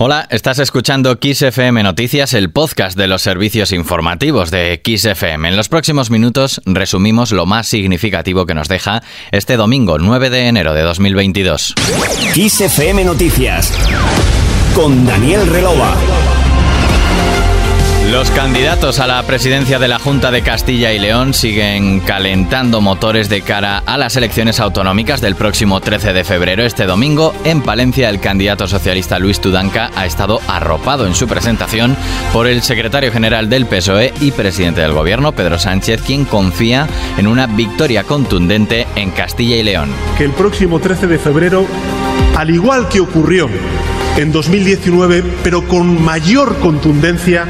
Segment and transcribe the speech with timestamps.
[0.00, 5.48] Hola, estás escuchando Kiss FM Noticias, el podcast de los servicios informativos de Kiss FM.
[5.48, 10.46] En los próximos minutos resumimos lo más significativo que nos deja este domingo 9 de
[10.46, 11.74] enero de 2022.
[12.32, 13.72] Kiss FM Noticias
[14.72, 15.96] con Daniel Relova.
[18.10, 23.28] Los candidatos a la presidencia de la Junta de Castilla y León siguen calentando motores
[23.28, 26.64] de cara a las elecciones autonómicas del próximo 13 de febrero.
[26.64, 31.98] Este domingo, en Palencia, el candidato socialista Luis Tudanca ha estado arropado en su presentación
[32.32, 36.88] por el secretario general del PSOE y presidente del gobierno, Pedro Sánchez, quien confía
[37.18, 39.90] en una victoria contundente en Castilla y León.
[40.16, 41.66] Que el próximo 13 de febrero,
[42.34, 43.50] al igual que ocurrió
[44.16, 47.46] en 2019, pero con mayor contundencia,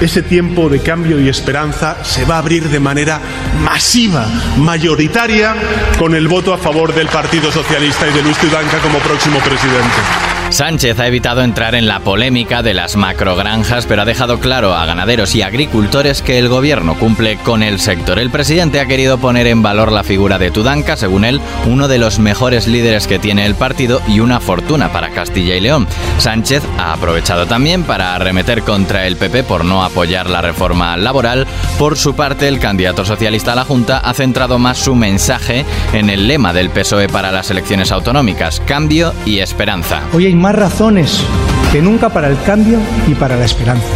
[0.00, 3.20] ese tiempo de cambio y esperanza se va a abrir de manera
[3.62, 5.54] masiva, mayoritaria,
[5.98, 10.39] con el voto a favor del Partido Socialista y de Luis Tudanca como próximo presidente.
[10.50, 14.84] Sánchez ha evitado entrar en la polémica de las macrogranjas, pero ha dejado claro a
[14.84, 18.18] ganaderos y agricultores que el gobierno cumple con el sector.
[18.18, 21.98] El presidente ha querido poner en valor la figura de Tudanca, según él, uno de
[21.98, 25.86] los mejores líderes que tiene el partido y una fortuna para Castilla y León.
[26.18, 31.46] Sánchez ha aprovechado también para arremeter contra el PP por no apoyar la reforma laboral.
[31.78, 36.10] Por su parte, el candidato socialista a la Junta ha centrado más su mensaje en
[36.10, 40.02] el lema del PSOE para las elecciones autonómicas, cambio y esperanza.
[40.40, 41.22] Más razones
[41.70, 43.86] que nunca para el cambio y para la esperanza.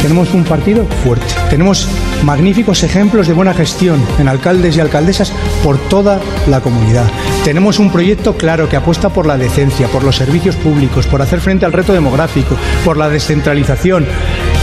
[0.00, 1.26] Tenemos un partido fuerte.
[1.48, 1.88] Tenemos
[2.22, 5.32] magníficos ejemplos de buena gestión en alcaldes y alcaldesas
[5.64, 7.06] por toda la comunidad.
[7.42, 11.40] Tenemos un proyecto claro que apuesta por la decencia, por los servicios públicos, por hacer
[11.40, 14.06] frente al reto demográfico, por la descentralización,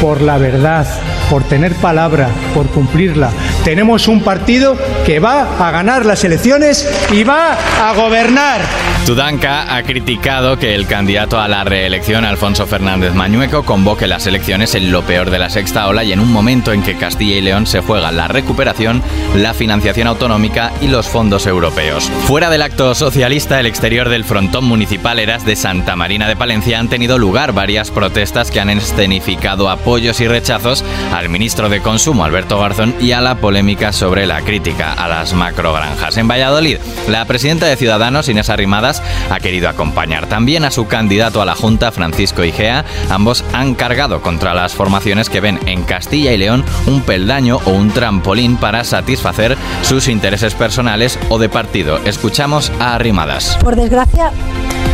[0.00, 0.86] por la verdad,
[1.28, 3.30] por tener palabra, por cumplirla.
[3.64, 8.60] Tenemos un partido que va a ganar las elecciones y va a gobernar.
[9.06, 14.74] Tudanca ha criticado que el candidato a la reelección, Alfonso Fernández Mañueco, convoque las elecciones
[14.74, 17.42] en lo peor de la sexta ola y en un momento en que Castilla y
[17.42, 19.02] León se juega la recuperación,
[19.36, 22.10] la financiación autonómica y los fondos europeos.
[22.26, 26.78] Fuera del acto socialista, el exterior del frontón municipal Eras de Santa Marina de Palencia
[26.78, 32.24] han tenido lugar varias protestas que han escenificado apoyos y rechazos al ministro de Consumo,
[32.24, 36.16] Alberto Garzón, y a la polémica sobre la crítica a las macrogranjas.
[36.16, 38.93] En Valladolid, la presidenta de Ciudadanos, Inés Arrimadas,
[39.30, 42.84] ha querido acompañar también a su candidato a la Junta, Francisco Igea.
[43.10, 47.70] Ambos han cargado contra las formaciones que ven en Castilla y León un peldaño o
[47.70, 51.98] un trampolín para satisfacer sus intereses personales o de partido.
[52.04, 53.56] Escuchamos a Arrimadas.
[53.60, 54.30] Por desgracia,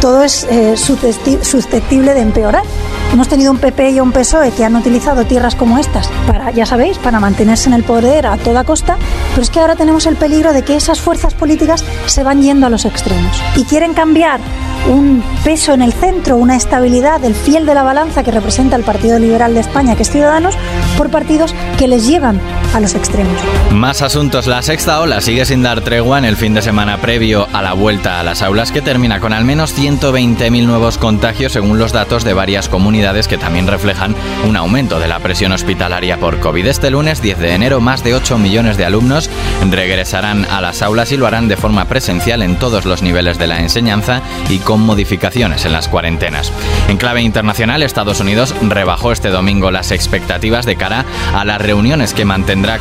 [0.00, 2.64] todo es eh, susceptible de empeorar.
[3.12, 6.64] Hemos tenido un PP y un PSOE que han utilizado tierras como estas para, ya
[6.64, 8.96] sabéis, para mantenerse en el poder a toda costa,
[9.30, 12.66] pero es que ahora tenemos el peligro de que esas fuerzas políticas se van yendo
[12.66, 14.40] a los extremos y quieren cambiar
[14.88, 18.84] un peso en el centro, una estabilidad del fiel de la balanza que representa el
[18.84, 20.54] Partido Liberal de España, que es Ciudadanos,
[20.96, 22.40] por partidos que les llevan
[22.74, 23.40] a los extremos.
[23.72, 24.46] Más asuntos.
[24.46, 27.72] La sexta ola sigue sin dar tregua en el fin de semana previo a la
[27.72, 32.24] vuelta a las aulas que termina con al menos 120.000 nuevos contagios según los datos
[32.24, 34.14] de varias comunidades que también reflejan
[34.48, 36.66] un aumento de la presión hospitalaria por COVID.
[36.66, 39.30] Este lunes 10 de enero más de 8 millones de alumnos
[39.70, 43.46] regresarán a las aulas y lo harán de forma presencial en todos los niveles de
[43.46, 46.52] la enseñanza y con modificaciones en las cuarentenas.
[46.88, 51.04] En clave internacional, Estados Unidos rebajó este domingo las expectativas de cara
[51.34, 52.24] a las reuniones que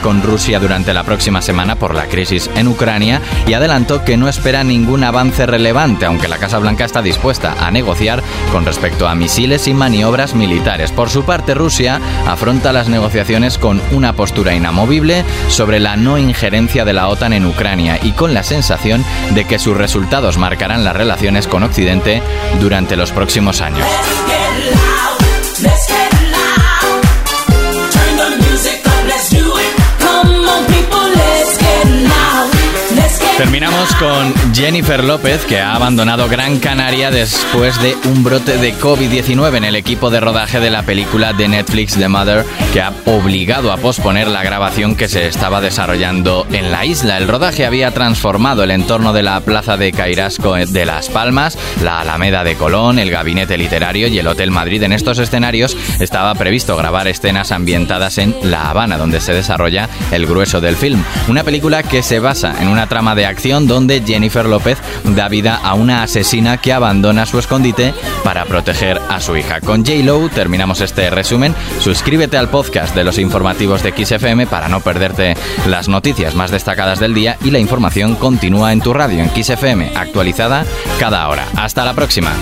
[0.02, 4.28] con Rusia durante la próxima semana por la crisis en Ucrania y adelantó que no
[4.28, 9.16] espera ningún avance relevante, aunque la Casa Blanca está dispuesta a negociar con respecto a
[9.16, 10.92] misiles y maniobras militares.
[10.92, 16.84] Por su parte, Rusia afronta las negociaciones con una postura inamovible sobre la no injerencia
[16.84, 20.96] de la OTAN en Ucrania y con la sensación de que sus resultados marcarán las
[20.96, 22.22] relaciones con Occidente
[22.60, 23.88] durante los próximos años.
[34.00, 39.66] Con Jennifer López, que ha abandonado Gran Canaria después de un brote de COVID-19 en
[39.66, 43.78] el equipo de rodaje de la película de Netflix The Mother, que ha obligado a
[43.78, 47.18] posponer la grabación que se estaba desarrollando en la isla.
[47.18, 52.00] El rodaje había transformado el entorno de la Plaza de Cairasco de Las Palmas, la
[52.00, 54.82] Alameda de Colón, el Gabinete Literario y el Hotel Madrid.
[54.84, 60.26] En estos escenarios estaba previsto grabar escenas ambientadas en La Habana, donde se desarrolla el
[60.26, 61.04] grueso del film.
[61.28, 65.56] Una película que se basa en una trama de acción donde Jennifer López da vida
[65.56, 67.94] a una asesina que abandona su escondite
[68.24, 69.62] para proteger a su hija.
[69.62, 71.56] Con J-Lo terminamos este resumen.
[71.80, 75.36] Suscríbete al podcast de los informativos de XFM para no perderte
[75.68, 79.94] las noticias más destacadas del día y la información continúa en tu radio en XFM,
[79.96, 80.66] actualizada
[81.00, 81.46] cada hora.
[81.56, 82.34] Hasta la próxima.